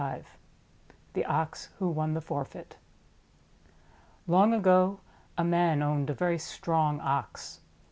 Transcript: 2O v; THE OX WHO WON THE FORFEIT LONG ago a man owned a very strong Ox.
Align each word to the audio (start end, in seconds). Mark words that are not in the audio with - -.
2O 0.01 0.17
v; 0.17 0.25
THE 1.13 1.25
OX 1.25 1.67
WHO 1.77 1.89
WON 1.89 2.15
THE 2.15 2.21
FORFEIT 2.21 2.77
LONG 4.25 4.51
ago 4.55 4.99
a 5.37 5.43
man 5.43 5.83
owned 5.83 6.09
a 6.09 6.13
very 6.15 6.39
strong 6.39 6.99
Ox. 7.01 7.59